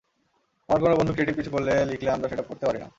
[0.69, 2.87] আমার কোনো বন্ধু ক্রিয়েটিভ কিছু করলে, লিখলে আমরা সেটা পড়তে পারি না।